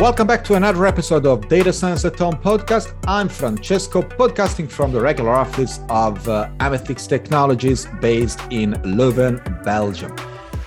[0.00, 2.94] Welcome back to another episode of Data Science at Home podcast.
[3.06, 10.16] I'm Francesco, podcasting from the regular office of uh, Amethix Technologies based in Leuven, Belgium.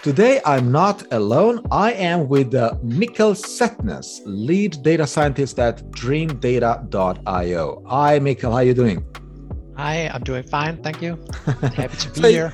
[0.04, 1.66] Today, I'm not alone.
[1.72, 7.84] I am with uh, Mikkel Setnes, lead data scientist at dreamdata.io.
[7.88, 8.52] Hi, Mikkel.
[8.52, 9.04] How are you doing?
[9.78, 10.78] Hi, I'm doing fine.
[10.84, 11.18] Thank you.
[11.46, 12.54] Happy to be so, here.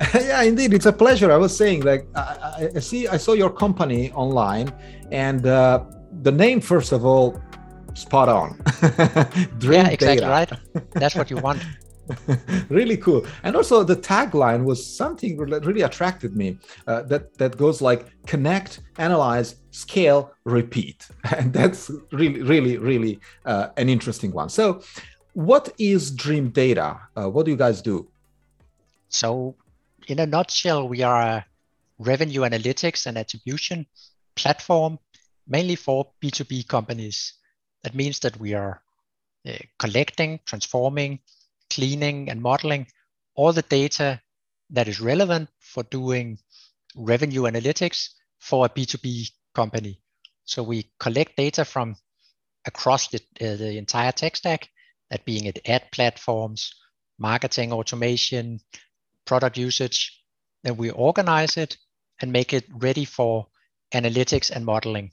[0.14, 1.32] yeah, indeed, it's a pleasure.
[1.32, 4.70] I was saying, like, I, I see, I saw your company online,
[5.10, 5.84] and uh,
[6.22, 7.40] the name, first of all,
[7.94, 8.60] spot on.
[9.58, 10.28] Dream yeah, exactly data.
[10.28, 10.52] right.
[10.92, 11.62] That's what you want.
[12.70, 17.58] really cool and also the tagline was something that really attracted me uh, that that
[17.58, 24.48] goes like connect analyze scale repeat and that's really really really uh, an interesting one
[24.48, 24.80] so
[25.34, 28.08] what is dream data uh, what do you guys do
[29.10, 29.54] so
[30.06, 31.46] in a nutshell we are a
[31.98, 33.86] revenue analytics and attribution
[34.34, 34.98] platform
[35.48, 37.34] mainly for B2B companies.
[37.82, 38.82] That means that we are
[39.48, 41.20] uh, collecting, transforming,
[41.70, 42.86] cleaning, and modeling
[43.34, 44.20] all the data
[44.70, 46.38] that is relevant for doing
[46.96, 50.00] revenue analytics for a B2B company.
[50.44, 51.96] So we collect data from
[52.66, 54.68] across the, uh, the entire tech stack,
[55.10, 56.74] that being it ad platforms,
[57.18, 58.60] marketing automation,
[59.24, 60.22] product usage.
[60.64, 61.76] Then we organize it
[62.20, 63.46] and make it ready for
[63.94, 65.12] analytics and modeling.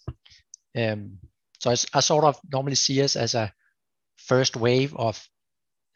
[0.76, 1.20] Um,
[1.60, 3.54] so I, I, sort of normally see us as a
[4.18, 5.28] first wave of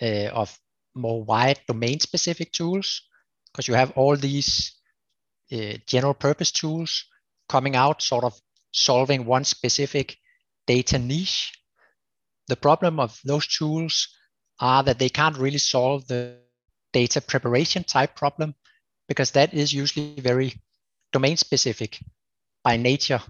[0.02, 0.58] uh, of
[0.95, 3.02] more wide domain specific tools
[3.52, 4.73] because you have all these
[5.52, 7.05] uh, general purpose tools
[7.47, 8.39] coming out, sort of
[8.71, 10.17] solving one specific
[10.67, 11.52] data niche.
[12.47, 14.08] The problem of those tools
[14.59, 16.38] are that they can't really solve the
[16.93, 18.55] data preparation type problem
[19.08, 20.53] because that is usually very
[21.11, 21.99] domain specific
[22.64, 23.21] by nature.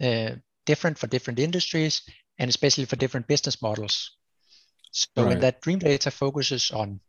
[0.00, 0.30] Uh,
[0.70, 2.02] different for different industries
[2.38, 3.94] and especially for different business models.
[4.92, 5.28] So right.
[5.28, 7.00] when that dream data focuses on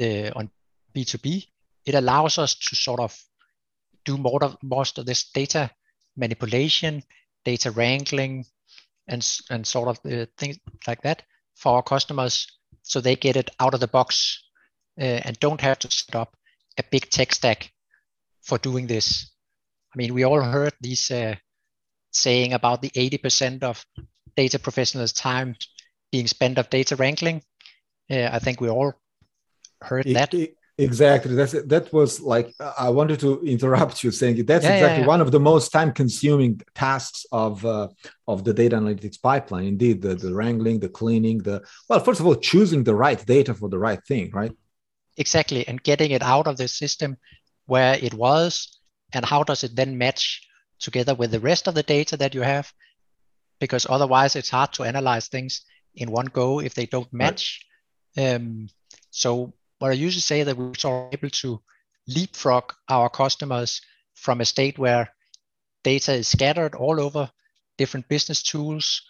[0.00, 0.50] uh, on
[0.94, 1.26] B2B,
[1.84, 3.12] it allows us to sort of
[4.04, 5.70] do more of, most of this data
[6.16, 7.02] manipulation,
[7.44, 8.44] data wrangling,
[9.08, 11.22] and, and sort of uh, things like that
[11.56, 12.46] for our customers
[12.82, 14.42] so they get it out of the box
[15.00, 16.36] uh, and don't have to set up
[16.78, 17.72] a big tech stack
[18.42, 19.30] for doing this.
[19.94, 21.34] I mean, we all heard these uh,
[22.12, 23.84] saying about the 80% of
[24.36, 25.56] data professionals' time
[26.12, 27.42] being spent of data wrangling.
[28.10, 28.94] Uh, I think we all
[29.80, 30.34] heard it, that.
[30.34, 31.34] It, exactly.
[31.34, 35.06] That's that was like I wanted to interrupt you saying that's yeah, exactly yeah, yeah.
[35.06, 37.88] one of the most time-consuming tasks of uh,
[38.26, 39.66] of the data analytics pipeline.
[39.66, 43.54] Indeed, the, the wrangling, the cleaning, the well, first of all, choosing the right data
[43.54, 44.52] for the right thing, right?
[45.16, 47.16] Exactly, and getting it out of the system
[47.66, 48.78] where it was,
[49.12, 50.49] and how does it then match
[50.80, 52.72] together with the rest of the data that you have,
[53.60, 55.62] because otherwise it's hard to analyze things
[55.94, 57.64] in one go if they don't match.
[58.16, 58.34] Right.
[58.34, 58.68] Um,
[59.10, 60.72] so what I usually say that we're
[61.12, 61.60] able to
[62.08, 63.80] leapfrog our customers
[64.14, 65.10] from a state where
[65.84, 67.30] data is scattered all over
[67.78, 69.02] different business tools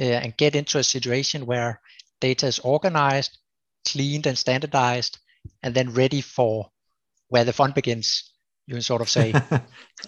[0.00, 1.80] uh, and get into a situation where
[2.20, 3.38] data is organized,
[3.86, 5.18] cleaned and standardized,
[5.62, 6.70] and then ready for
[7.28, 8.32] where the fun begins
[8.68, 9.32] you can sort of say.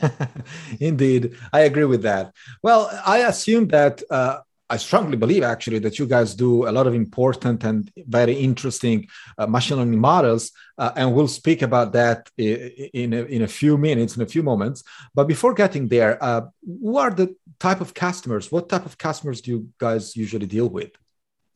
[0.80, 2.34] Indeed, I agree with that.
[2.62, 6.86] Well, I assume that uh, I strongly believe actually that you guys do a lot
[6.86, 12.28] of important and very interesting uh, machine learning models, uh, and we'll speak about that
[12.36, 14.84] in a, in a few minutes, in a few moments.
[15.14, 18.52] But before getting there, uh, who are the type of customers?
[18.52, 20.90] What type of customers do you guys usually deal with?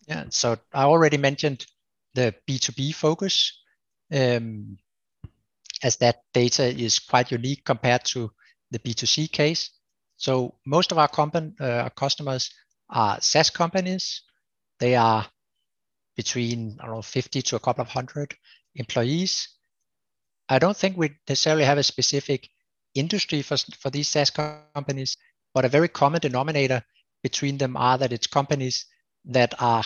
[0.09, 1.67] Yeah, so I already mentioned
[2.15, 3.61] the B2B focus.
[4.11, 4.79] Um,
[5.85, 8.31] as that data is quite unique compared to
[8.71, 9.71] the B2C case.
[10.17, 11.11] So most of our,
[11.61, 12.51] uh, customers
[12.89, 14.23] are SaaS companies.
[14.81, 15.27] They are
[16.17, 18.35] between I don't know 50 to a couple of hundred
[18.75, 19.49] employees.
[20.49, 22.49] I don't think we necessarily have a specific
[22.95, 25.17] industry for, for these SaaS companies,
[25.53, 26.83] but a very common denominator
[27.23, 28.87] between them are that it's companies
[29.27, 29.85] that are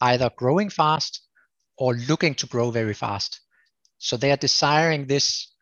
[0.00, 1.22] either growing fast
[1.76, 3.40] or looking to grow very fast.
[3.98, 5.52] So they are desiring this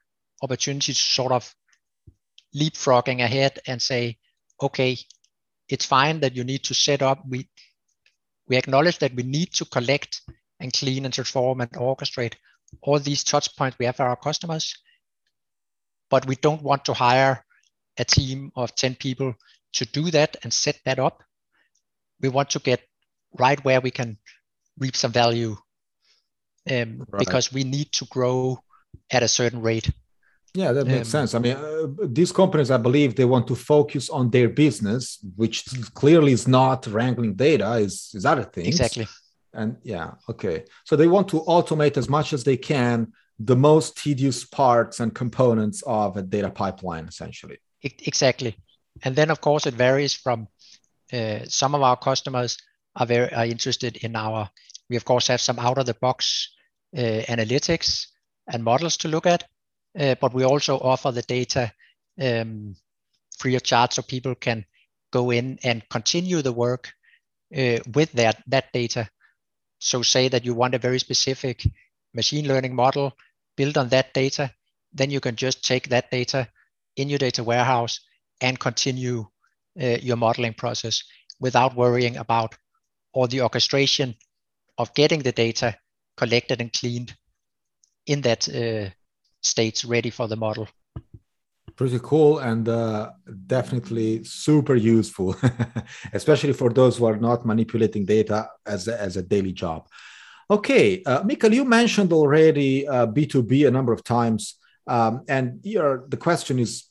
[0.42, 1.54] opportunity to sort of
[2.54, 4.18] leapfrogging ahead and say,
[4.60, 4.98] okay,
[5.68, 7.22] it's fine that you need to set up.
[7.28, 7.48] We
[8.48, 10.22] we acknowledge that we need to collect
[10.60, 12.34] and clean and transform and orchestrate
[12.80, 14.74] all these touch points we have for our customers.
[16.10, 17.44] But we don't want to hire
[17.98, 19.34] a team of 10 people
[19.74, 21.22] to do that and set that up.
[22.20, 22.82] We want to get
[23.36, 24.18] right where we can
[24.78, 25.56] reap some value
[26.70, 27.18] um, right.
[27.18, 28.58] because we need to grow
[29.10, 29.90] at a certain rate.
[30.54, 31.34] Yeah, that makes um, sense.
[31.34, 35.64] I mean, uh, these companies, I believe, they want to focus on their business, which
[35.92, 38.68] clearly is not wrangling data, is is other things.
[38.68, 39.06] Exactly.
[39.52, 40.64] And yeah, okay.
[40.84, 45.14] So they want to automate as much as they can the most tedious parts and
[45.14, 47.58] components of a data pipeline, essentially.
[47.82, 48.56] Exactly.
[49.02, 50.48] And then, of course, it varies from
[51.12, 52.56] uh, some of our customers
[52.96, 54.48] are very are interested in our.
[54.88, 56.55] We of course have some out of the box
[56.96, 58.06] analytics
[58.46, 59.44] and models to look at,
[59.98, 61.72] uh, but we also offer the data
[62.20, 62.74] um,
[63.38, 64.64] free of charge, so people can
[65.12, 66.92] go in and continue the work
[67.56, 69.08] uh, with that that data.
[69.78, 71.66] So say that you want a very specific
[72.14, 73.12] machine learning model
[73.56, 74.50] built on that data,
[74.92, 76.48] then you can just take that data
[76.96, 78.00] in your data warehouse
[78.40, 79.26] and continue
[79.80, 81.02] uh, your modeling process
[81.40, 82.56] without worrying about
[83.12, 84.14] all the orchestration
[84.78, 85.76] of getting the data
[86.16, 87.14] collected and cleaned
[88.06, 88.90] in that uh,
[89.42, 90.68] state ready for the model.
[91.76, 93.10] Pretty cool and uh,
[93.46, 95.36] definitely super useful,
[96.12, 99.86] especially for those who are not manipulating data as a, as a daily job.
[100.48, 104.54] Okay, uh, Mikael, you mentioned already uh, B2B a number of times.
[104.86, 106.84] Um, and the question is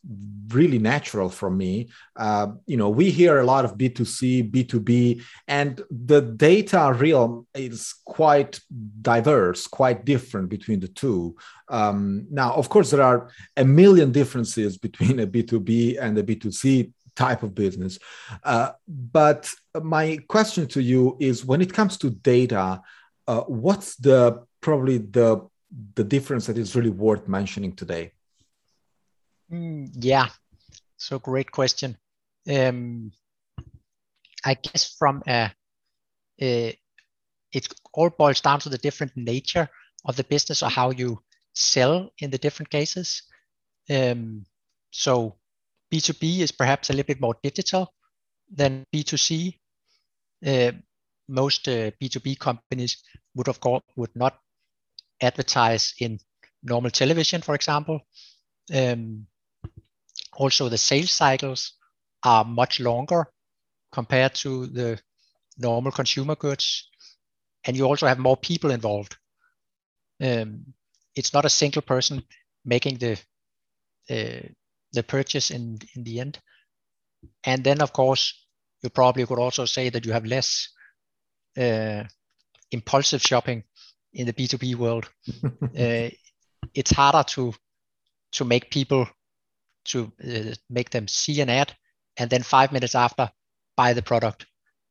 [0.50, 1.90] really natural for me.
[2.16, 7.96] Uh, you know, we hear a lot of B2C, B2B, and the data realm is
[8.06, 8.60] quite
[9.02, 11.36] diverse, quite different between the two.
[11.70, 16.92] Um, now, of course, there are a million differences between a B2B and a B2C
[17.16, 17.98] type of business.
[18.44, 19.50] Uh, but
[19.82, 22.82] my question to you is when it comes to data,
[23.28, 25.48] uh, what's the probably the
[25.96, 28.12] the difference that is really worth mentioning today?
[29.52, 30.30] Mm, yeah,
[30.98, 31.98] so great question.
[32.50, 33.12] Um,
[34.44, 35.52] I guess from a,
[36.42, 36.78] a,
[37.52, 39.70] it all boils down to the different nature
[40.06, 41.20] of the business or how you
[41.54, 43.24] sell in the different cases.
[43.90, 44.46] Um,
[44.92, 45.38] so
[45.92, 47.94] B2B is perhaps a little bit more digital
[48.52, 49.58] than B2C.
[50.46, 50.72] Uh,
[51.28, 54.40] most uh, B2B companies would of course would not
[55.22, 56.20] advertise in
[56.64, 58.02] normal television, for example.
[58.74, 59.28] Um,
[60.34, 61.74] also, the sales cycles
[62.24, 63.28] are much longer
[63.92, 65.00] compared to the
[65.58, 66.90] normal consumer goods,
[67.66, 69.16] and you also have more people involved.
[70.22, 70.74] Um,
[71.16, 72.24] it's not a single person
[72.66, 73.14] making the
[74.10, 74.48] uh,
[74.92, 76.40] the purchase in in the end.
[77.44, 78.46] And then, of course,
[78.84, 80.70] you probably could also say that you have less
[81.58, 82.04] uh,
[82.72, 83.64] impulsive shopping
[84.16, 85.10] in the B2B world.
[85.44, 86.10] uh,
[86.74, 87.54] it's harder to
[88.32, 89.08] to make people
[89.86, 91.74] to uh, make them see an ad
[92.18, 93.30] and then five minutes after
[93.78, 94.46] buy the product.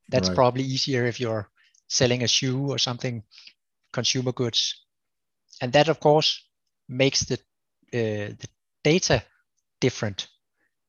[0.08, 0.34] That's right.
[0.34, 1.48] probably easier if you're
[1.88, 3.22] selling a shoe or something,
[3.92, 4.84] consumer goods,
[5.60, 6.46] and that of course
[6.88, 7.34] makes the
[7.92, 8.48] uh, the
[8.82, 9.22] data
[9.80, 10.28] different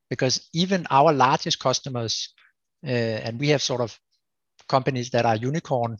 [0.09, 2.33] because even our largest customers,
[2.85, 2.89] uh,
[3.25, 3.97] and we have sort of
[4.67, 5.97] companies that are unicorn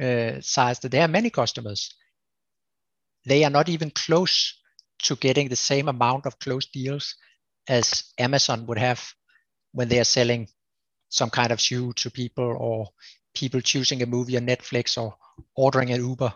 [0.00, 1.94] uh, size that there are many customers.
[3.24, 4.54] They are not even close
[5.04, 7.16] to getting the same amount of closed deals
[7.68, 9.12] as Amazon would have
[9.72, 10.48] when they are selling
[11.08, 12.88] some kind of shoe to people or
[13.34, 15.16] people choosing a movie on Netflix or
[15.54, 16.32] ordering an Uber.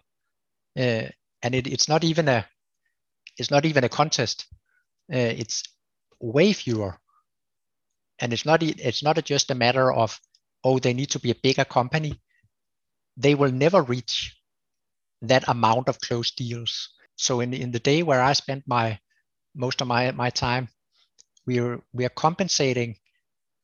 [0.79, 1.09] Uh,
[1.43, 2.47] and it, it's not even a
[3.37, 4.47] it's not even a contest.
[5.13, 5.63] Uh, it's
[6.21, 6.99] way fewer,
[8.19, 10.21] and it's not it's not just a matter of
[10.63, 12.21] oh they need to be a bigger company
[13.21, 14.37] they will never reach
[15.23, 16.89] that amount of closed deals.
[17.17, 18.99] So in, in the day where I spent my
[19.55, 20.69] most of my, my time,
[21.47, 22.97] we are we are compensating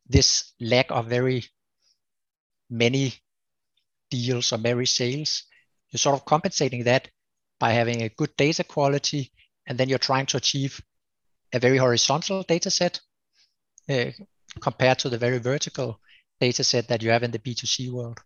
[0.08, 1.44] this lack of very
[2.68, 3.14] many
[4.10, 5.44] deals or many sales.
[5.90, 7.08] You're sort of compensating that
[7.58, 9.32] by having a good data quality,
[9.66, 10.80] and then you're trying to achieve
[11.52, 13.00] a very horizontal data set
[13.88, 14.10] uh,
[14.60, 16.00] compared to the very vertical
[16.40, 18.18] data set that you have in the B2C world.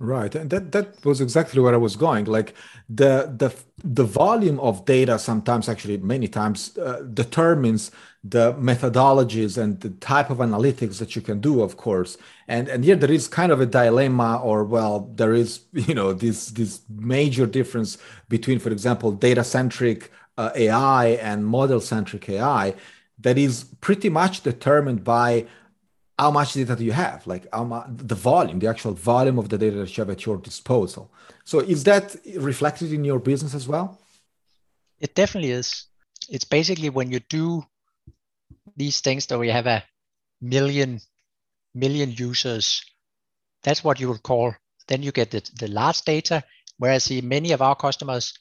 [0.00, 2.24] Right, and that that was exactly where I was going.
[2.24, 2.54] Like
[2.88, 7.92] the the the volume of data sometimes, actually many times, uh, determines
[8.24, 11.62] the methodologies and the type of analytics that you can do.
[11.62, 15.60] Of course, and and here there is kind of a dilemma, or well, there is
[15.72, 17.96] you know this this major difference
[18.28, 22.74] between, for example, data centric uh, AI and model centric AI
[23.20, 25.46] that is pretty much determined by
[26.18, 27.26] how much data do you have?
[27.26, 30.36] Like much, the volume the actual volume of the data that you have at your
[30.36, 31.10] disposal.
[31.44, 33.98] So is that reflected in your business as well?
[35.00, 35.86] It definitely is.
[36.28, 37.64] It's basically when you do
[38.76, 39.84] these things that we have a
[40.40, 41.00] million
[41.74, 42.84] million users
[43.64, 44.54] that's what you would call
[44.88, 46.42] then you get the, the large data.
[46.78, 48.38] Whereas in many of our customers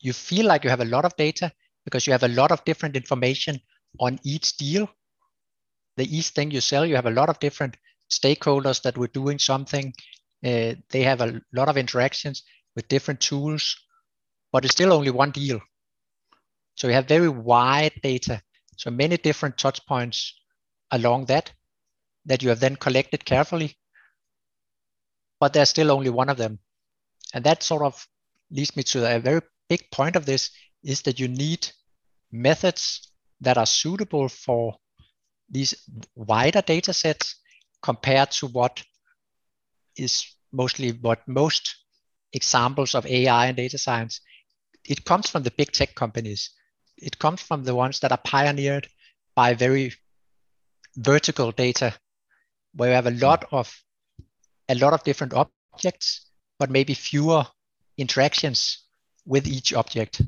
[0.00, 1.52] you feel like you have a lot of data
[1.84, 3.60] because you have a lot of different information
[3.98, 4.88] on each deal.
[5.96, 7.76] The each thing you sell, you have a lot of different
[8.10, 9.94] stakeholders that were doing something.
[10.44, 12.42] Uh, they have a lot of interactions
[12.74, 13.76] with different tools,
[14.52, 15.60] but it's still only one deal.
[16.74, 18.42] So you have very wide data.
[18.76, 20.34] So many different touch points
[20.90, 21.52] along that
[22.26, 23.76] that you have then collected carefully,
[25.40, 26.58] but there's still only one of them.
[27.32, 28.06] And that sort of
[28.50, 30.50] leads me to a very big point of this
[30.82, 31.68] is that you need
[32.30, 34.76] methods that are suitable for
[35.48, 35.74] these
[36.14, 37.36] wider data sets
[37.82, 38.82] compared to what
[39.96, 41.76] is mostly what most
[42.32, 44.20] examples of AI and data science.
[44.84, 46.50] It comes from the big tech companies.
[46.96, 48.88] It comes from the ones that are pioneered
[49.34, 49.92] by very
[50.96, 51.94] vertical data,
[52.74, 53.72] where you have a lot of
[54.68, 55.32] a lot of different
[55.72, 57.46] objects, but maybe fewer
[57.96, 58.84] interactions
[59.24, 60.22] with each object.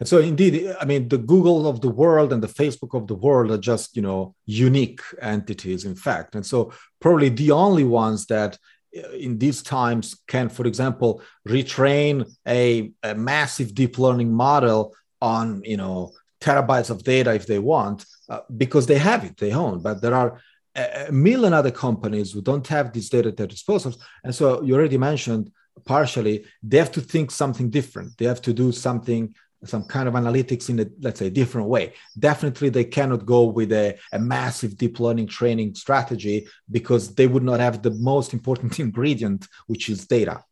[0.00, 3.14] And so, indeed, I mean, the Google of the world and the Facebook of the
[3.14, 6.34] world are just, you know, unique entities, in fact.
[6.34, 8.58] And so, probably the only ones that
[8.96, 15.62] uh, in these times can, for example, retrain a, a massive deep learning model on,
[15.64, 19.82] you know, terabytes of data if they want, uh, because they have it, they own.
[19.82, 20.40] But there are
[20.74, 23.94] a million other companies who don't have this data at their disposal.
[24.24, 25.52] And so, you already mentioned
[25.84, 28.16] partially, they have to think something different.
[28.16, 31.92] They have to do something some kind of analytics in a let's say different way.
[32.18, 37.42] Definitely they cannot go with a, a massive deep learning training strategy because they would
[37.42, 40.42] not have the most important ingredient which is data.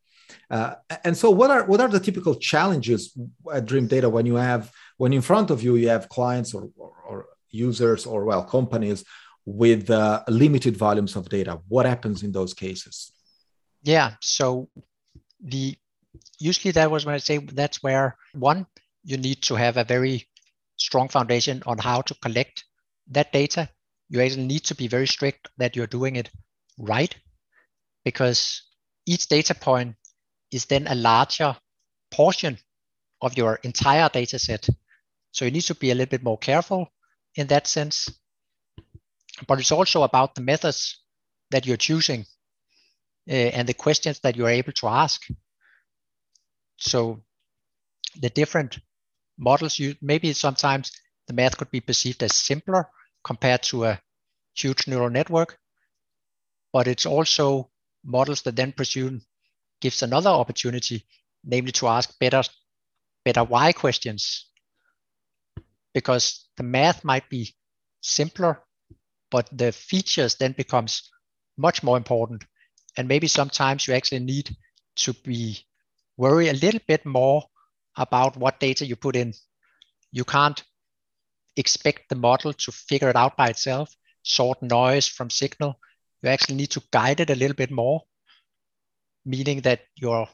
[0.50, 0.74] Uh,
[1.04, 3.16] and so what are what are the typical challenges
[3.52, 6.68] at dream data when you have when in front of you you have clients or,
[6.76, 9.04] or, or users or well companies
[9.44, 11.60] with uh, limited volumes of data?
[11.68, 13.12] What happens in those cases?
[13.82, 14.14] Yeah.
[14.20, 14.68] So
[15.40, 15.76] the
[16.38, 18.66] usually that was when i say that's where one
[19.08, 20.28] you need to have a very
[20.76, 22.64] strong foundation on how to collect
[23.10, 23.66] that data.
[24.10, 26.30] You actually need to be very strict that you're doing it
[26.78, 27.14] right
[28.04, 28.64] because
[29.06, 29.96] each data point
[30.52, 31.56] is then a larger
[32.10, 32.58] portion
[33.22, 34.68] of your entire data set.
[35.32, 36.92] So you need to be a little bit more careful
[37.34, 38.10] in that sense.
[39.46, 41.02] But it's also about the methods
[41.50, 42.26] that you're choosing
[43.26, 45.22] uh, and the questions that you're able to ask.
[46.76, 47.22] So
[48.20, 48.78] the different
[49.38, 50.92] models you maybe sometimes
[51.26, 52.88] the math could be perceived as simpler
[53.24, 54.00] compared to a
[54.54, 55.58] huge neural network
[56.72, 57.70] but it's also
[58.04, 59.20] models that then presume
[59.80, 61.04] gives another opportunity
[61.44, 62.42] namely to ask better
[63.24, 64.46] better why questions.
[65.94, 67.54] Because the math might be
[68.00, 68.62] simpler
[69.30, 71.10] but the features then becomes
[71.56, 72.44] much more important.
[72.96, 74.56] And maybe sometimes you actually need
[74.96, 75.66] to be
[76.16, 77.42] worry a little bit more
[77.98, 79.34] about what data you put in.
[80.12, 80.62] You can't
[81.56, 85.78] expect the model to figure it out by itself, sort noise from signal.
[86.22, 88.02] You actually need to guide it a little bit more,
[89.26, 90.28] meaning that you're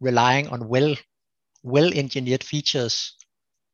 [0.00, 0.94] relying on well
[1.62, 3.16] well engineered features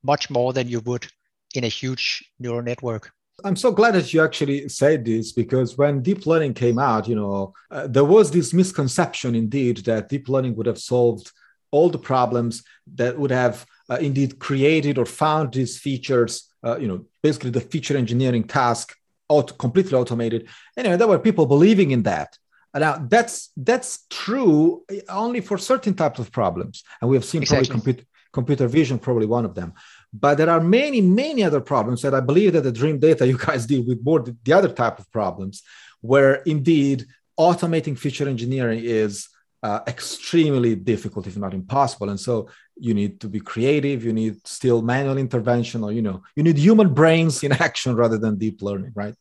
[0.02, 1.06] much more than you would
[1.54, 3.12] in a huge neural network.
[3.44, 7.16] I'm so glad that you actually said this because when deep learning came out, you
[7.16, 11.30] know, uh, there was this misconception indeed that deep learning would have solved
[11.72, 12.62] all the problems
[12.94, 17.60] that would have uh, indeed created or found these features, uh, you know, basically the
[17.60, 18.96] feature engineering task
[19.28, 20.48] auto, completely automated.
[20.76, 22.38] Anyway, there were people believing in that.
[22.74, 27.68] Now that's that's true only for certain types of problems, and we have seen exactly.
[27.68, 29.74] probably computer computer vision probably one of them.
[30.10, 33.36] But there are many many other problems that I believe that the dream data you
[33.36, 35.62] guys deal with more the other type of problems,
[36.00, 37.04] where indeed
[37.38, 39.28] automating feature engineering is
[39.62, 42.10] uh, extremely difficult, if not impossible.
[42.10, 44.04] And so you need to be creative.
[44.04, 48.18] You need still manual intervention, or you know, you need human brains in action rather
[48.18, 49.14] than deep learning, right?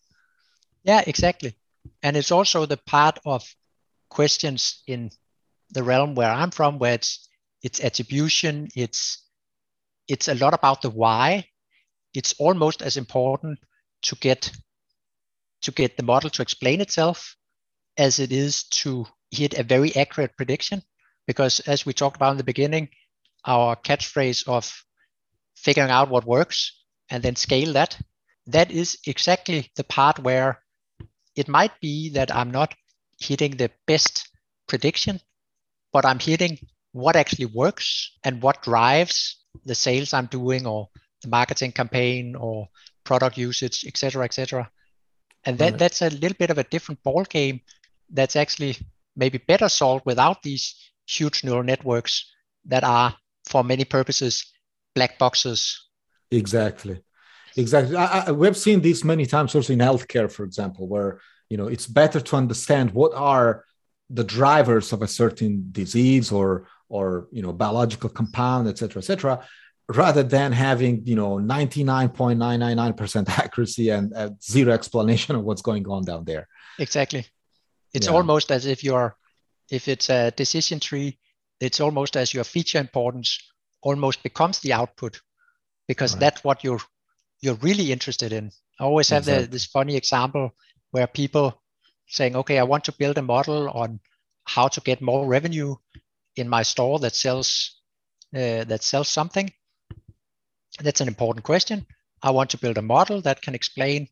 [0.83, 1.55] Yeah, exactly.
[2.01, 3.47] And it's also the part of
[4.09, 5.11] questions in
[5.69, 7.29] the realm where I'm from, where it's
[7.61, 8.67] it's attribution.
[8.75, 9.23] It's
[10.07, 11.45] it's a lot about the why.
[12.13, 13.59] It's almost as important
[14.03, 14.51] to get
[15.61, 17.35] to get the model to explain itself
[17.97, 20.83] as it is to hit a very accurate prediction
[21.25, 22.89] because as we talked about in the beginning,
[23.45, 24.83] our catchphrase of
[25.55, 27.97] figuring out what works and then scale that,
[28.47, 30.61] that is exactly the part where
[31.35, 32.73] it might be that I'm not
[33.19, 34.27] hitting the best
[34.67, 35.19] prediction,
[35.93, 36.57] but I'm hitting
[36.91, 40.89] what actually works and what drives the sales I'm doing or
[41.21, 42.67] the marketing campaign or
[43.03, 44.69] product usage, etc., etc.
[45.45, 45.79] And that, right.
[45.79, 47.61] that's a little bit of a different ball game
[48.09, 48.77] that's actually
[49.15, 52.31] maybe better solved without these huge neural networks
[52.65, 53.15] that are
[53.49, 54.45] for many purposes
[54.93, 55.87] black boxes
[56.31, 57.03] Exactly.
[57.57, 57.95] Exactly.
[57.97, 61.67] I, I, we've seen this many times also in healthcare, for example, where you know
[61.67, 63.65] it's better to understand what are
[64.09, 69.05] the drivers of a certain disease or or you know biological compound, et cetera, et
[69.05, 69.45] cetera,
[69.89, 76.05] rather than having you know 99.999% accuracy and uh, zero explanation of what's going on
[76.05, 76.47] down there.
[76.79, 77.25] Exactly.
[77.93, 78.13] It's yeah.
[78.13, 79.15] almost as if you're
[79.69, 81.17] if it's a decision tree,
[81.59, 83.39] it's almost as your feature importance
[83.81, 85.21] almost becomes the output
[85.87, 86.19] because right.
[86.19, 86.81] that's what you're
[87.41, 88.51] you're really interested in.
[88.79, 89.45] I always have exactly.
[89.45, 90.51] the, this funny example
[90.91, 91.61] where people
[92.07, 93.99] saying, okay, I want to build a model on
[94.43, 95.75] how to get more revenue
[96.35, 97.81] in my store that sells
[98.35, 99.51] uh, that sells something.
[100.79, 101.85] That's an important question.
[102.23, 104.07] I want to build a model that can explain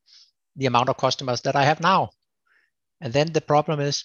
[0.56, 2.10] the amount of customers that I have now.
[3.02, 4.04] And then the problem is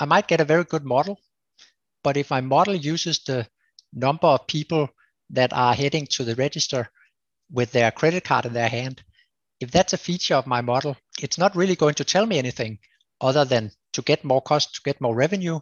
[0.00, 1.20] I might get a very good model,
[2.02, 3.48] but if my model uses the
[3.92, 4.88] number of people
[5.30, 6.88] that are heading to the register
[7.50, 9.02] with their credit card in their hand,
[9.60, 12.78] if that's a feature of my model, it's not really going to tell me anything
[13.20, 15.58] other than to get more cost, to get more revenue,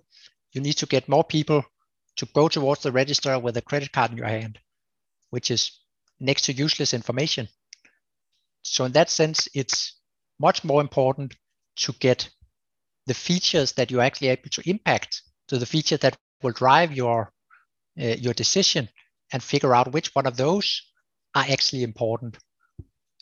[0.52, 1.64] you need to get more people
[2.16, 4.58] to go towards the register with a credit card in your hand,
[5.30, 5.72] which is
[6.18, 7.48] next to useless information.
[8.62, 9.94] So in that sense, it's
[10.38, 11.34] much more important
[11.76, 12.28] to get
[13.06, 17.32] the features that you're actually able to impact to the feature that will drive your
[18.00, 18.88] uh, your decision
[19.32, 20.82] and figure out which one of those
[21.34, 22.36] are actually important.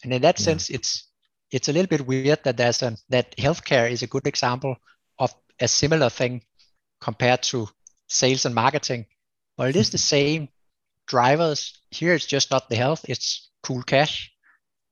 [0.03, 0.45] And in that yeah.
[0.45, 1.09] sense, it's
[1.51, 4.77] it's a little bit weird that there's a that healthcare is a good example
[5.19, 6.43] of a similar thing
[7.01, 7.69] compared to
[8.09, 9.07] sales and marketing.
[9.57, 10.49] But it is the same
[11.07, 11.81] drivers.
[11.91, 14.33] Here it's just not the health, it's cool cash.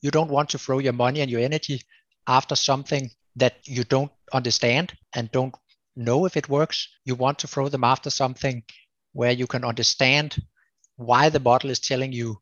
[0.01, 1.83] You don't want to throw your money and your energy
[2.27, 5.55] after something that you don't understand and don't
[5.97, 6.89] know if it works.
[7.05, 8.63] You want to throw them after something
[9.13, 10.37] where you can understand
[10.97, 12.39] why the model is telling you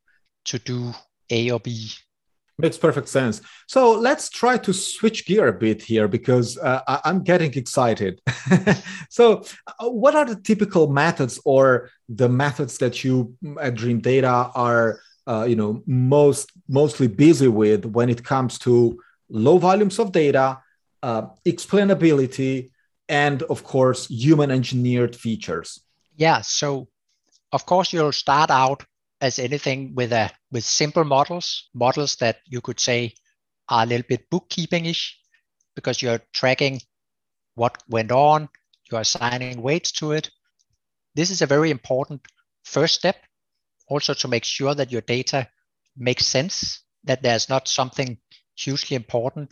[0.47, 0.93] to do
[1.31, 1.91] A or B.
[2.59, 3.41] Makes perfect sense.
[3.67, 8.21] So let's try to switch gear a bit here because uh, I'm getting excited.
[9.09, 14.51] so, uh, what are the typical methods or the methods that you at Dream Data
[14.55, 20.13] are, uh, you know, most mostly busy with when it comes to low volumes of
[20.13, 20.59] data,
[21.03, 22.71] uh, explainability,
[23.09, 25.81] and of course, human engineered features?
[26.17, 26.43] Yeah.
[26.43, 26.89] So,
[27.53, 28.85] of course, you'll start out
[29.21, 33.15] as anything with a with simple models, models that you could say
[33.69, 35.19] are a little bit bookkeeping-ish
[35.75, 36.81] because you're tracking
[37.55, 38.49] what went on,
[38.91, 40.31] you're assigning weights to it.
[41.15, 42.21] This is a very important
[42.65, 43.17] first step,
[43.89, 45.49] also to make sure that your data
[45.97, 48.19] makes sense, that there's not something
[48.57, 49.51] hugely important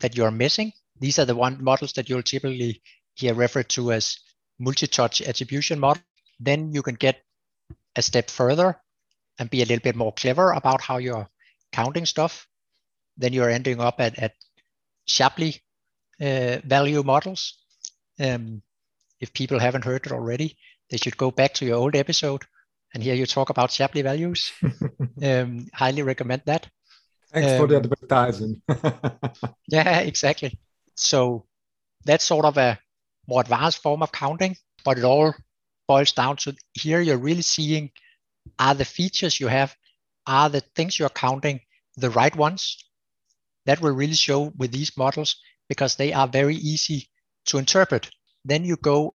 [0.00, 0.72] that you're missing.
[1.00, 2.82] These are the one models that you'll typically
[3.14, 4.18] hear referred to as
[4.58, 6.02] multi-touch attribution model.
[6.40, 7.22] Then you can get
[7.96, 8.80] a step further
[9.38, 11.28] and be a little bit more clever about how you're
[11.72, 12.46] counting stuff,
[13.16, 14.32] then you're ending up at, at
[15.06, 15.62] Shapley
[16.20, 17.58] uh, value models.
[18.18, 18.62] Um,
[19.20, 20.56] if people haven't heard it already,
[20.90, 22.44] they should go back to your old episode
[22.94, 24.52] and hear you talk about Shapley values.
[25.22, 26.68] um, highly recommend that.
[27.32, 28.62] Thanks um, for the um, advertising.
[29.68, 30.58] yeah, exactly.
[30.96, 31.46] So
[32.04, 32.78] that's sort of a
[33.28, 35.34] more advanced form of counting, but it all
[35.86, 37.90] boils down to here you're really seeing
[38.58, 39.76] are the features you have,
[40.26, 41.60] are the things you're counting
[41.96, 42.84] the right ones?
[43.66, 45.36] That will really show with these models
[45.68, 47.08] because they are very easy
[47.46, 48.10] to interpret.
[48.44, 49.14] Then you go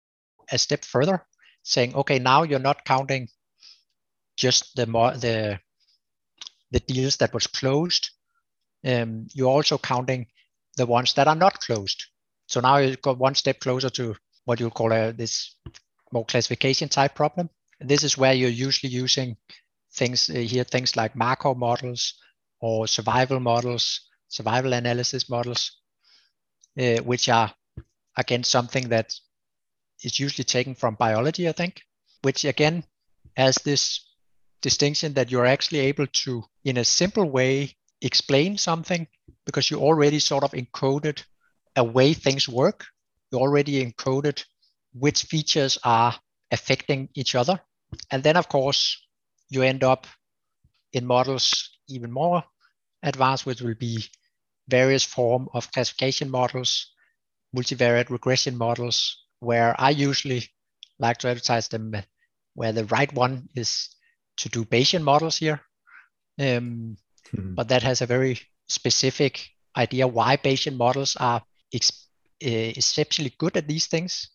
[0.51, 1.25] a step further,
[1.61, 3.27] saying, okay, now you're not counting
[4.35, 5.59] just the the
[6.71, 8.09] the deals that was closed.
[8.83, 10.27] Um, you're also counting
[10.79, 12.05] the ones that are not closed.
[12.47, 14.15] So now you got one step closer to
[14.45, 15.55] what you call a, this
[16.11, 17.49] more classification type problem.
[17.79, 19.37] This is where you're usually using
[19.93, 22.15] things uh, here, things like Markov models
[22.61, 25.77] or survival models, survival analysis models,
[26.79, 27.53] uh, which are
[28.17, 29.13] again something that
[30.01, 31.81] is usually taken from biology, I think,
[32.21, 32.83] which again
[33.35, 34.05] has this
[34.61, 39.07] distinction that you're actually able to, in a simple way, explain something
[39.49, 41.23] because you already sort of encoded
[41.75, 42.85] a way things work.
[43.31, 44.43] You already encoded
[44.93, 46.13] which features are
[46.51, 47.59] affecting each other.
[48.11, 49.07] And then, of course,
[49.49, 50.05] you end up
[50.93, 52.43] in models even more
[53.01, 54.03] advanced, which will be
[54.67, 56.93] various form of classification models,
[57.55, 60.47] multivariate regression models, where I usually
[60.99, 61.95] like to advertise them
[62.53, 63.89] where the right one is
[64.37, 65.61] to do Bayesian models here.
[66.39, 66.97] Um,
[67.35, 67.55] mm-hmm.
[67.55, 71.41] But that has a very specific idea why Bayesian models are
[71.73, 72.07] ex-
[72.43, 74.29] uh, exceptionally good at these things.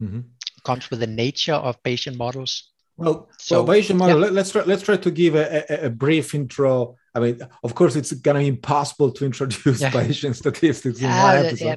[0.00, 0.20] Mm-hmm.
[0.64, 4.20] Comes with the nature of Bayesian models Well, so well, Bayesian model.
[4.20, 4.30] Yeah.
[4.30, 4.62] Let's try.
[4.62, 6.96] Let's try to give a, a, a, brief intro.
[7.14, 9.90] I mean, of course, it's going to be impossible to introduce yeah.
[9.90, 11.64] Bayesian statistics in yeah, one episode.
[11.64, 11.76] Yeah.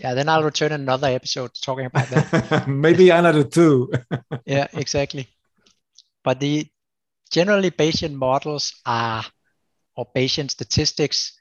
[0.00, 2.66] yeah, then I'll return another episode talking about that.
[2.68, 3.92] Maybe another two.
[4.44, 5.28] yeah, exactly.
[6.24, 6.66] But the
[7.30, 9.24] generally Bayesian models are,
[9.96, 11.32] or Bayesian statistics,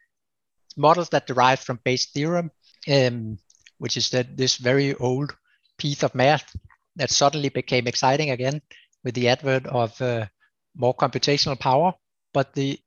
[0.78, 2.52] models that derive from Bayes' theorem,
[2.92, 3.38] um,
[3.78, 5.36] which is that this very old
[5.78, 6.56] piece of math
[6.96, 8.62] that suddenly became exciting again
[9.04, 10.26] with the advent of uh,
[10.76, 11.94] more computational power.
[12.34, 12.80] But the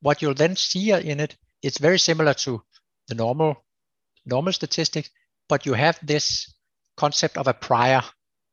[0.00, 2.62] what you'll then see in it, it's very similar to
[3.08, 3.64] the normal
[4.26, 5.10] normal statistics,
[5.48, 6.54] but you have this
[6.96, 8.02] concept of a prior,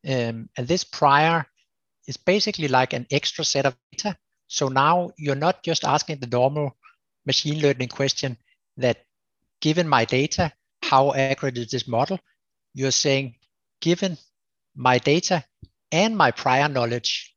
[0.08, 1.46] um, and this prior
[2.06, 4.16] is basically like an extra set of data.
[4.50, 6.76] So now you're not just asking the normal
[7.24, 8.36] machine learning question
[8.78, 9.04] that,
[9.60, 12.18] given my data, how accurate is this model?
[12.74, 13.36] You're saying,
[13.80, 14.18] given
[14.74, 15.44] my data
[15.92, 17.32] and my prior knowledge,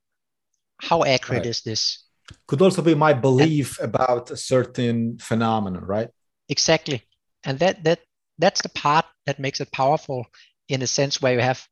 [0.82, 1.46] how accurate right.
[1.46, 2.04] is this?
[2.48, 6.10] Could also be my belief and, about a certain phenomenon, right?
[6.50, 7.04] Exactly.
[7.44, 8.00] And that that
[8.40, 10.26] that's the part that makes it powerful
[10.68, 11.68] in a sense where you have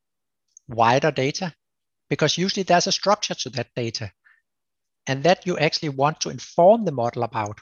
[0.68, 1.52] wider data,
[2.08, 4.12] because usually there's a structure to that data.
[5.06, 7.60] And that you actually want to inform the model about.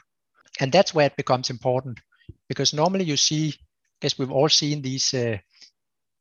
[0.59, 1.99] And that's where it becomes important.
[2.47, 5.37] Because normally you see, I guess we've all seen these uh,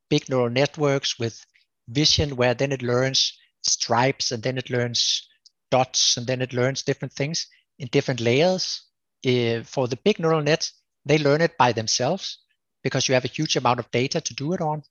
[0.08, 1.44] big neural networks with
[1.88, 5.28] vision where then it learns stripes and then it learns
[5.70, 7.46] dots and then it learns different things
[7.78, 8.82] in different layers.
[9.26, 10.72] Uh, for the big neural nets,
[11.04, 12.38] they learn it by themselves
[12.82, 14.82] because you have a huge amount of data to do it on.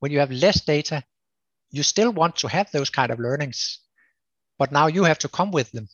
[0.00, 1.04] When you have less data,
[1.70, 3.78] you still want to have those kind of learnings,
[4.60, 5.88] but now you have to come with them.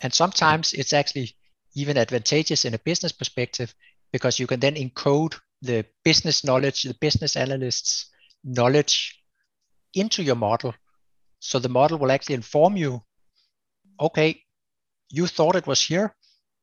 [0.00, 1.34] And sometimes it's actually
[1.74, 3.74] even advantageous in a business perspective
[4.12, 8.10] because you can then encode the business knowledge, the business analysts'
[8.44, 9.20] knowledge
[9.92, 10.72] into your model.
[11.40, 13.02] So the model will actually inform you,
[13.98, 14.40] okay,
[15.10, 16.14] you thought it was here.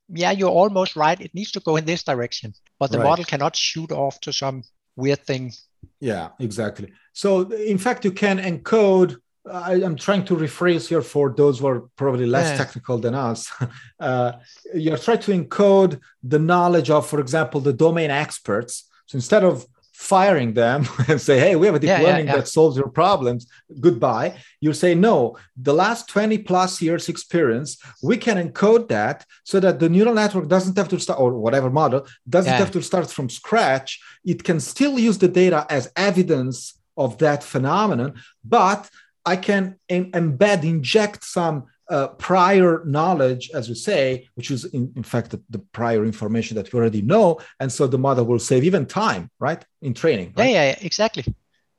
[0.07, 1.19] Yeah, you're almost right.
[1.19, 3.09] It needs to go in this direction, but the right.
[3.09, 4.63] model cannot shoot off to some
[4.95, 5.51] weird thing.
[5.99, 6.93] Yeah, exactly.
[7.11, 9.17] So in fact, you can encode.
[9.51, 12.57] I, am trying to rephrase here for those who are probably less yeah.
[12.57, 13.51] technical than us.
[13.99, 14.31] Uh,
[14.73, 18.87] you're trying to encode the knowledge of, for example, the domain experts.
[19.07, 19.65] So instead of
[19.99, 22.87] firing them and say, hey, we have a deep yeah, learning yeah, that solves your
[22.87, 23.45] problems.
[23.81, 24.37] Goodbye.
[24.61, 29.79] You say, no, the last 20 plus years experience, we can encode that so that
[29.81, 33.29] the neural network doesn't have to start, or whatever model, doesn't have to start from
[33.29, 33.99] scratch.
[34.23, 38.13] It can still use the data as evidence of that phenomenon,
[38.45, 38.89] but
[39.33, 41.57] I can em- embed, inject some
[41.89, 46.53] uh, prior knowledge, as we say, which is in, in fact the, the, prior information
[46.57, 50.33] that we already know, and so the model will save even time, right, in training.
[50.35, 50.49] Right?
[50.49, 51.25] Yeah, yeah, exactly,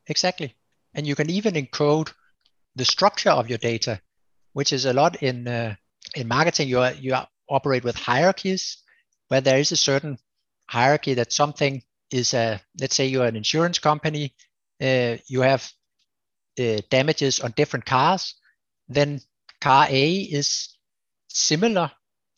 [0.06, 0.54] exactly.
[0.94, 2.12] And you can even encode
[2.76, 4.00] the structure of your data,
[4.52, 5.74] which is a lot in uh,
[6.14, 6.68] in marketing.
[6.68, 8.62] You are, you are operate with hierarchies,
[9.28, 10.18] where there is a certain
[10.68, 12.60] hierarchy that something is a.
[12.80, 14.34] Let's say you're an insurance company,
[14.80, 15.62] uh, you have
[16.58, 18.34] uh, damages on different cars,
[18.88, 19.20] then
[19.60, 20.76] car A is
[21.28, 21.90] similar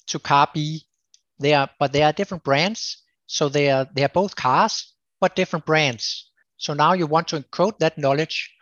[0.08, 0.82] to car B.
[1.38, 3.02] They are, but they are different brands.
[3.26, 6.30] So they are they are both cars, but different brands.
[6.56, 8.54] So now you want to encode that knowledge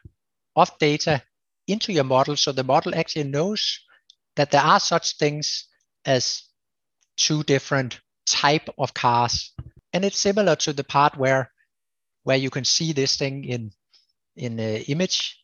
[0.56, 1.22] of data
[1.66, 3.80] into your model, so the model actually knows
[4.36, 5.68] that there are such things
[6.04, 6.44] as
[7.16, 9.52] two different type of cars.
[9.92, 11.50] And it's similar to the part where
[12.22, 13.72] where you can see this thing in
[14.36, 15.39] in the image,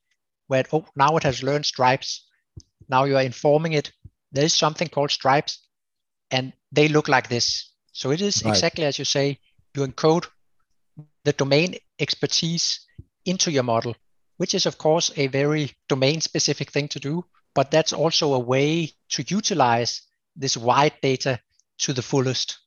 [0.47, 2.27] where it, oh now it has learned stripes.
[2.89, 3.93] Now you are informing it.
[4.33, 5.67] There is something called stripes
[6.31, 7.73] and they look like this.
[7.93, 8.51] So it is right.
[8.51, 9.39] exactly as you say
[9.75, 10.27] you encode
[11.25, 12.87] the domain expertise
[13.25, 13.95] into your model
[14.37, 18.39] which is of course a very domain specific thing to do but that's also a
[18.39, 20.03] way to utilize
[20.37, 21.41] this wide data
[21.79, 22.59] to the fullest.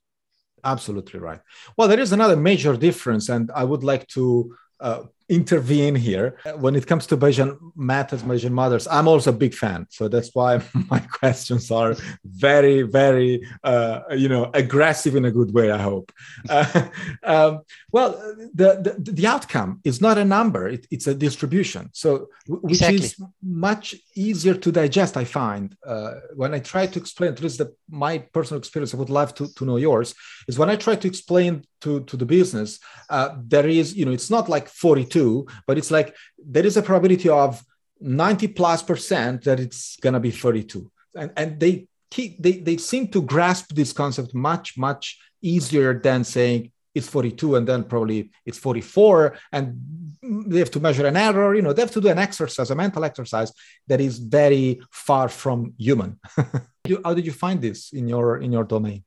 [0.64, 1.40] Absolutely right.
[1.78, 6.76] Well there is another major difference and i would like to uh, intervene here when
[6.76, 8.88] it comes to Bayesian methods, Bayesian models.
[8.88, 14.28] I'm also a big fan, so that's why my questions are very, very, uh, you
[14.28, 15.72] know, aggressive in a good way.
[15.72, 16.12] I hope.
[16.50, 16.90] Uh,
[17.24, 17.60] um,
[17.92, 18.12] well,
[18.54, 21.90] the, the, the outcome is not a number; it, it's a distribution.
[21.94, 22.98] So, which exactly.
[22.98, 25.16] is much easier to digest.
[25.16, 28.94] I find uh, when I try to explain, at least the, my personal experience.
[28.94, 30.16] I would love to, to know yours.
[30.48, 34.12] Is when I try to explain to to the business, uh, there is, you know,
[34.12, 37.64] it's not like 42 but it's like there is a probability of
[38.00, 40.90] 90 plus percent that it's going to be 32.
[41.16, 46.24] And, and they, keep, they, they seem to grasp this concept much, much easier than
[46.24, 49.80] saying it's 42 and then probably it's 44 and
[50.22, 52.76] they have to measure an error you know they have to do an exercise a
[52.76, 53.54] mental exercise
[53.88, 56.20] that is very far from human.
[57.06, 59.04] How did you find this in your in your domain?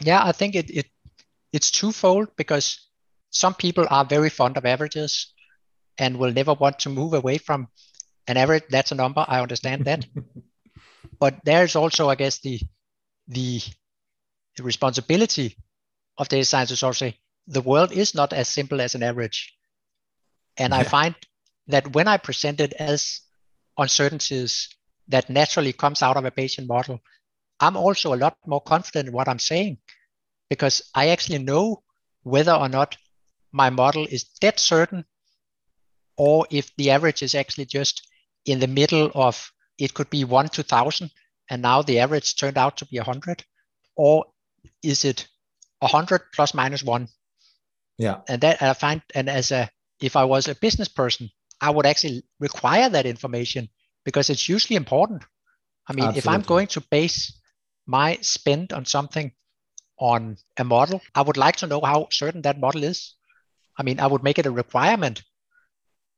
[0.00, 0.86] Yeah i think it, it
[1.52, 2.88] it's twofold because
[3.30, 5.32] some people are very fond of averages
[5.98, 7.68] and will never want to move away from
[8.26, 8.64] an average.
[8.70, 9.24] That's a number.
[9.26, 10.06] I understand that.
[11.20, 12.60] But there's also i guess the
[13.26, 13.60] the
[14.60, 15.56] responsibility
[16.16, 17.12] of data science is also
[17.46, 19.54] the world is not as simple as an average.
[20.56, 20.80] And yeah.
[20.80, 21.14] i find
[21.68, 23.20] that when i present it as
[23.76, 24.68] uncertainties
[25.08, 27.00] that naturally comes out of a bayesian model
[27.60, 29.78] i'm also a lot more confident in what i'm saying
[30.48, 31.82] because i actually know
[32.22, 32.96] whether or not
[33.52, 35.04] my model is dead certain
[36.16, 38.06] or if the average is actually just
[38.44, 41.10] in the middle of it could be 1 to 1000
[41.50, 43.44] and now the average turned out to be 100
[43.96, 44.24] or
[44.82, 45.26] is it
[45.80, 47.08] 100 plus minus 1
[47.98, 48.20] yeah.
[48.28, 49.68] And that i find and as a
[50.00, 51.28] if i was a business person
[51.60, 53.68] i would actually require that information
[54.04, 55.24] because it's usually important.
[55.86, 56.18] I mean Absolutely.
[56.18, 57.40] if i'm going to base
[57.86, 59.32] my spend on something
[59.98, 63.14] on a model i would like to know how certain that model is
[63.78, 65.22] i mean i would make it a requirement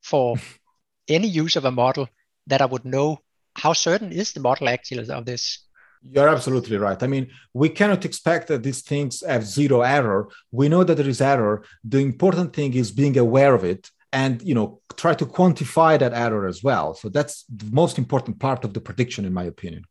[0.01, 0.37] for
[1.07, 2.07] any use of a model
[2.47, 3.19] that I would know
[3.55, 5.59] how certain is the model actually of this.
[6.03, 7.01] You're absolutely right.
[7.01, 10.29] I mean, we cannot expect that these things have zero error.
[10.51, 11.63] We know that there is error.
[11.83, 16.13] The important thing is being aware of it and you know try to quantify that
[16.13, 16.95] error as well.
[16.95, 19.83] So that's the most important part of the prediction, in my opinion.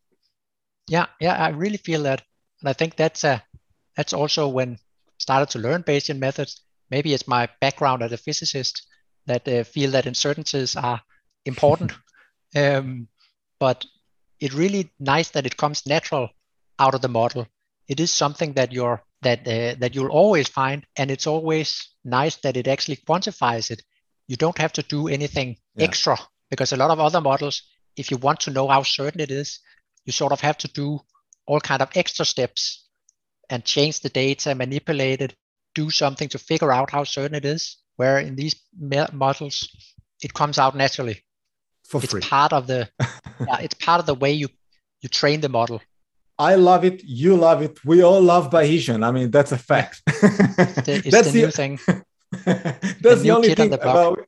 [0.88, 2.22] Yeah, yeah, I really feel that,
[2.60, 3.42] and I think that's a
[4.00, 4.78] that's also when I
[5.18, 6.62] started to learn Bayesian methods.
[6.90, 8.86] Maybe it's my background as a physicist
[9.26, 11.02] that uh, feel that uncertainties are
[11.44, 11.92] important.
[12.56, 13.08] um,
[13.58, 13.84] but
[14.40, 16.30] it's really nice that it comes natural
[16.78, 17.46] out of the model.
[17.88, 22.36] It is something that you're that uh, that you'll always find, and it's always nice
[22.36, 23.82] that it actually quantifies it.
[24.28, 25.84] You don't have to do anything yeah.
[25.84, 26.16] extra
[26.48, 27.64] because a lot of other models,
[27.98, 29.60] if you want to know how certain it is,
[30.06, 31.00] you sort of have to do
[31.46, 32.86] all kind of extra steps
[33.50, 35.34] and change the data, manipulate it,
[35.74, 38.54] do something to figure out how certain it is where in these
[39.12, 39.56] models
[40.22, 41.22] it comes out naturally
[41.84, 42.22] for it's free.
[42.22, 42.88] part of the
[43.48, 44.48] yeah, it's part of the way you
[45.02, 45.80] you train the model
[46.50, 47.02] I love it.
[47.04, 47.84] You love it.
[47.84, 49.04] We all love Bayesian.
[49.06, 50.00] I mean, that's a fact.
[50.06, 51.78] the, that's the, new thing.
[52.46, 54.26] that's the, the only thing the about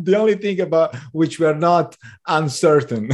[0.00, 3.10] the only thing about which we are not uncertain.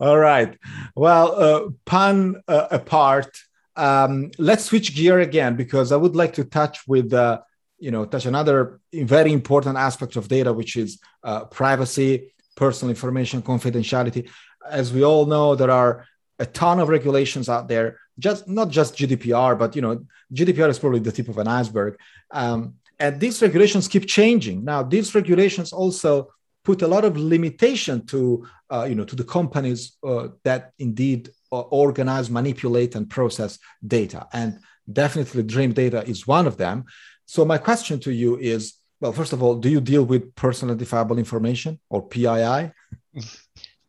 [0.00, 0.58] all right.
[0.96, 3.30] Well, uh, pun uh, apart,
[3.78, 7.40] um, let's switch gear again because I would like to touch with uh,
[7.78, 13.40] you know touch another very important aspect of data which is uh, privacy personal information
[13.40, 14.28] confidentiality.
[14.68, 16.04] As we all know there are
[16.40, 20.78] a ton of regulations out there just not just gdpr but you know gdpr is
[20.78, 21.96] probably the tip of an iceberg.
[22.32, 24.64] Um, and these regulations keep changing.
[24.64, 26.32] Now these regulations also
[26.64, 31.30] put a lot of limitation to uh, you know to the companies uh, that indeed
[31.50, 36.84] organize manipulate and process data and definitely dream data is one of them
[37.28, 40.74] so my question to you is, well, first of all, do you deal with personal
[40.74, 42.72] identifiable information or PII?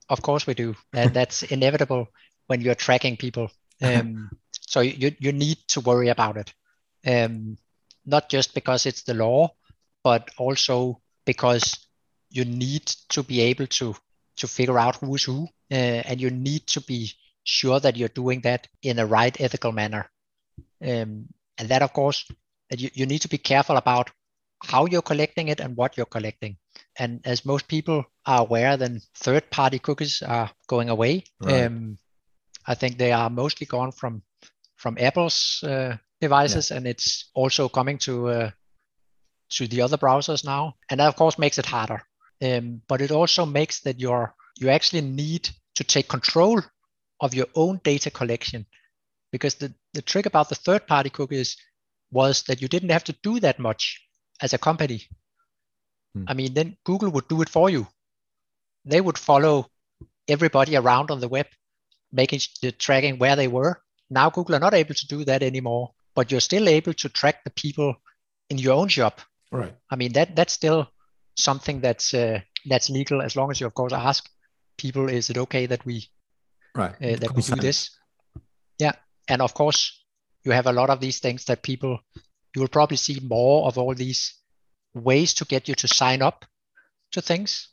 [0.10, 0.76] Of course we do.
[0.92, 2.08] That, that's inevitable
[2.48, 3.52] when you're tracking people.
[3.80, 6.52] Um, so you, you need to worry about it.
[7.06, 7.60] Um,
[8.08, 9.52] not just because it's the law,
[10.04, 11.78] but also because
[12.32, 13.96] you need to be able to
[14.38, 17.12] to figure out who's who, uh, and you need to be
[17.44, 20.10] sure that you're doing that in a right ethical manner.
[20.82, 22.26] Um, and that, of course,
[22.72, 24.12] you, you need to be careful about
[24.64, 26.58] how you're collecting it and what you're collecting.
[26.98, 31.24] And as most people are aware, then third party cookies are going away.
[31.42, 31.66] Right.
[31.66, 31.98] Um,
[32.66, 34.24] I think they are mostly gone from
[34.76, 36.78] from Apple's uh, devices, yeah.
[36.78, 38.52] and it's also coming to uh,
[39.50, 40.76] to the other browsers now.
[40.90, 42.02] And that of course makes it harder.
[42.42, 46.62] Um, but it also makes that you're you actually need to take control
[47.22, 48.66] of your own data collection,
[49.32, 51.58] because the the trick about the third party cookies
[52.12, 54.02] was that you didn't have to do that much
[54.42, 55.08] as a company.
[56.16, 56.26] Hmm.
[56.28, 57.88] I mean, then Google would do it for you.
[58.86, 59.68] They would follow
[60.28, 61.48] everybody around on the web,
[62.12, 63.82] making the tracking where they were.
[64.10, 67.44] Now Google are not able to do that anymore, but you're still able to track
[67.44, 67.96] the people
[68.50, 69.22] in your own shop.
[69.52, 69.76] Right.
[69.90, 70.88] I mean that that's still
[71.36, 74.30] something that's uh, that's legal as long as you of course ask
[74.78, 76.08] people, is it okay that we
[76.76, 77.98] right uh, that we do this?
[78.78, 78.94] Yeah,
[79.28, 80.04] and of course
[80.44, 82.00] you have a lot of these things that people
[82.56, 84.36] you will probably see more of all these
[84.94, 86.46] ways to get you to sign up
[87.12, 87.70] to things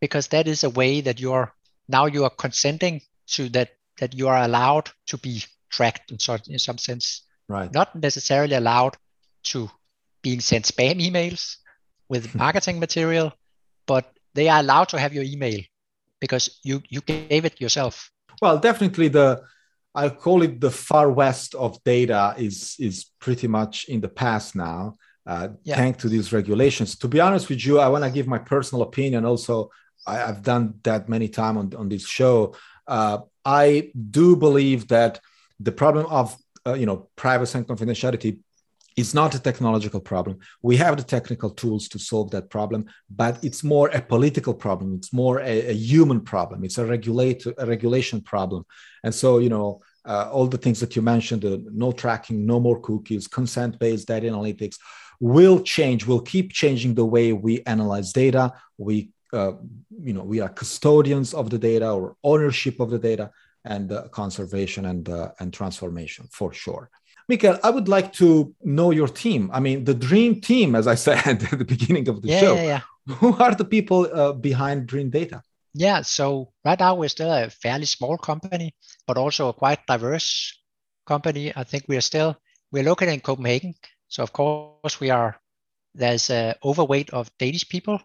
[0.00, 1.52] because that is a way that you're
[1.88, 6.48] now you are consenting to that that you are allowed to be tracked in, sort,
[6.48, 7.72] in some sense right.
[7.72, 8.96] not necessarily allowed
[9.42, 9.70] to
[10.22, 11.56] being sent spam emails
[12.08, 13.32] with marketing material,
[13.86, 15.60] but they are allowed to have your email
[16.20, 18.10] because you you gave it yourself.
[18.44, 19.42] Well, definitely the
[19.94, 24.54] I call it the far west of data is is pretty much in the past
[24.54, 24.98] now.
[25.26, 25.76] Uh, yeah.
[25.76, 26.98] Thanks to these regulations.
[26.98, 29.24] To be honest with you, I want to give my personal opinion.
[29.24, 29.70] Also,
[30.06, 32.54] I, have done that many times on, on this show.
[32.86, 35.20] Uh, I do believe that
[35.58, 38.40] the problem of uh, you know privacy and confidentiality
[38.96, 40.38] is not a technological problem.
[40.62, 44.94] We have the technical tools to solve that problem, but it's more a political problem.
[44.94, 46.64] It's more a, a human problem.
[46.64, 48.64] It's a regulate a regulation problem.
[49.02, 52.60] And so you know uh, all the things that you mentioned, uh, no tracking, no
[52.60, 54.76] more cookies, consent-based data analytics
[55.18, 56.06] will change.
[56.06, 58.52] Will keep changing the way we analyze data.
[58.78, 59.54] We uh,
[60.00, 63.30] you know we are custodians of the data or ownership of the data
[63.64, 66.90] and uh, conservation and uh, and transformation for sure
[67.28, 69.50] Mikael, I would like to know your team.
[69.52, 72.54] I mean, the dream team, as I said at the beginning of the yeah, show.
[72.54, 72.80] Yeah, yeah.
[73.16, 75.42] Who are the people uh, behind Dream Data?
[75.74, 78.74] Yeah, so right now we're still a fairly small company,
[79.06, 80.56] but also a quite diverse
[81.06, 81.52] company.
[81.54, 82.36] I think we are still
[82.70, 83.74] we're located in Copenhagen,
[84.08, 85.36] so of course we are.
[85.94, 88.00] There's a overweight of Danish people,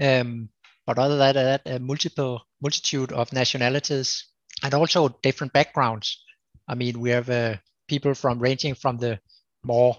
[0.00, 0.50] um,
[0.86, 4.26] but other than that, a multiple multitude of nationalities
[4.62, 6.22] and also different backgrounds.
[6.68, 7.56] I mean, we have uh,
[7.90, 9.18] people from ranging from the
[9.64, 9.96] more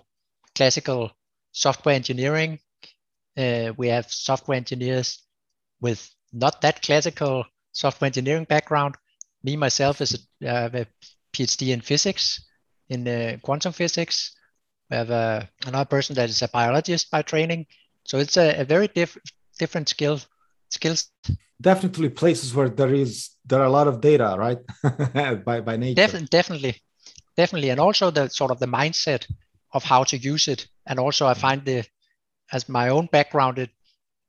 [0.55, 1.11] classical
[1.51, 2.59] software engineering.
[3.37, 5.09] Uh, we have software engineers
[5.81, 5.99] with
[6.31, 8.95] not that classical software engineering background.
[9.43, 10.85] Me myself is a, uh, a
[11.33, 12.23] PhD in physics,
[12.89, 14.31] in uh, quantum physics.
[14.89, 17.65] We have uh, another person that is a biologist by training.
[18.05, 19.17] So it's a, a very diff-
[19.59, 20.19] different skill
[20.69, 21.11] skills
[21.61, 24.61] definitely places where there is there are a lot of data right
[25.45, 26.81] by by nature Def- definitely
[27.37, 27.69] definitely.
[27.69, 29.25] And also the sort of the mindset
[29.73, 30.67] of how to use it.
[30.85, 31.85] And also i find the
[32.51, 33.69] as my own background it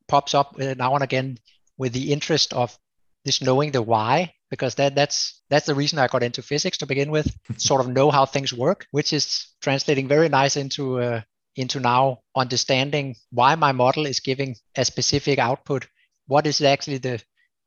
[0.06, 1.38] pops up now and again
[1.78, 2.78] with the interest of
[3.24, 6.86] this knowing the why because that that's that's the reason i got into physics to
[6.86, 11.22] begin with sort of know how things work which is translating very nice into uh,
[11.56, 15.86] into now understanding why my model is giving a specific output.
[16.26, 17.22] What is actually the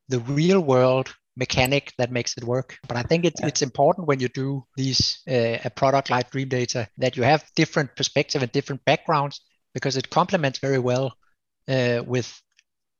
[0.08, 2.78] the real world mechanic that makes it work.
[2.88, 6.50] But I think it's, it's important when you do these uh, a product like Dream
[6.50, 9.41] Data that you have different perspective and different backgrounds
[9.74, 11.13] because it complements very well
[11.67, 12.41] uh, with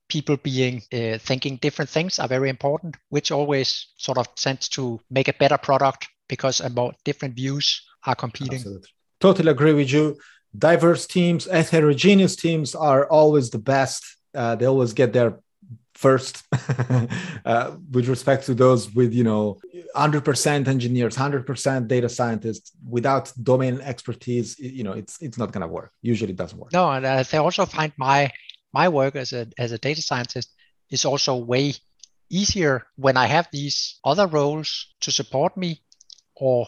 [0.10, 5.00] people being uh, thinking different things are very important, which always sort of tends to
[5.10, 8.56] make a better product because about different views are competing.
[8.56, 8.89] Absolutely.
[9.19, 10.17] Totally agree with you.
[10.58, 14.04] Diverse teams, heterogeneous teams are always the best.
[14.34, 15.39] Uh, they always get their
[15.95, 16.43] first
[17.45, 19.58] uh, with respect to those with you know
[19.95, 25.67] 100% engineers 100% data scientists without domain expertise you know it's it's not going to
[25.67, 25.91] work.
[26.01, 26.71] Usually it doesn't work.
[26.73, 28.31] No and i also find my
[28.73, 30.49] my work as a as a data scientist
[30.89, 31.73] is also way
[32.29, 35.81] easier when i have these other roles to support me
[36.36, 36.67] or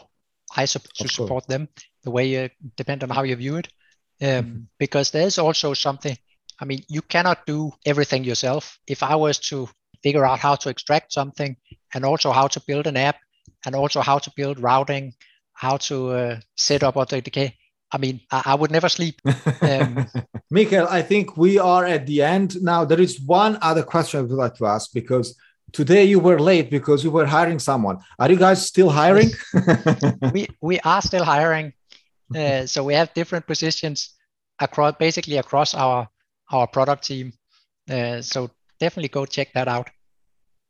[0.56, 1.68] i su- to support them
[2.08, 3.68] the way uh, depend on how you view it.
[4.20, 4.60] Um, mm-hmm.
[4.80, 6.18] because there's also something
[6.60, 8.78] I mean, you cannot do everything yourself.
[8.88, 9.70] If I was to
[10.04, 11.56] figure out how to extract something
[11.94, 13.18] and also how to build an app
[13.66, 15.14] and also how to build routing,
[15.54, 17.54] how to uh, set up AutoDK,
[17.92, 19.22] I mean, I, I, would never sleep.
[19.62, 20.08] Um,
[20.52, 22.84] Mikael, I think we are at the end now.
[22.84, 25.36] There is one other question I would like to ask because
[25.72, 28.00] today you were late because you were hiring someone.
[28.20, 29.30] Are you guys still hiring?
[30.34, 31.74] we we are still hiring.
[32.36, 34.16] Uh, so we have different positions
[34.60, 36.10] across basically across our
[36.52, 37.34] our product team.
[37.90, 39.90] Uh, so definitely go check that out.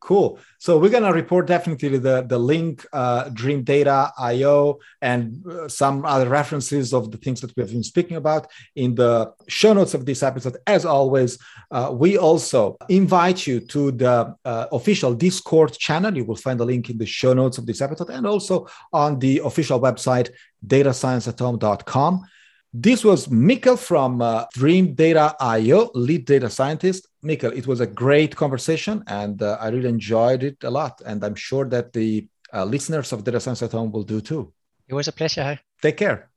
[0.00, 0.38] Cool.
[0.58, 6.04] So we're gonna report definitely the the link, uh, Dream Data IO, and uh, some
[6.04, 9.94] other references of the things that we have been speaking about in the show notes
[9.94, 10.56] of this episode.
[10.68, 11.36] As always,
[11.72, 16.16] uh, we also invite you to the uh, official Discord channel.
[16.16, 19.18] You will find the link in the show notes of this episode, and also on
[19.18, 20.30] the official website
[20.64, 22.24] datascienceathome.com.
[22.72, 27.08] This was Mikael from uh, Dream Data IO, lead data scientist.
[27.22, 31.00] Mikael, it was a great conversation and uh, I really enjoyed it a lot.
[31.06, 34.52] And I'm sure that the uh, listeners of Data Science at Home will do too.
[34.86, 35.58] It was a pleasure.
[35.80, 36.28] Take care.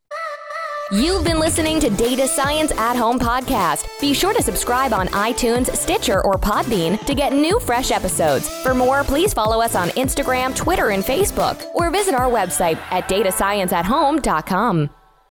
[0.92, 3.88] You've been listening to Data Science at Home podcast.
[4.02, 8.50] Be sure to subscribe on iTunes, Stitcher, or Podbean to get new fresh episodes.
[8.62, 13.08] For more, please follow us on Instagram, Twitter, and Facebook, or visit our website at
[13.08, 14.90] datascienceathome.com.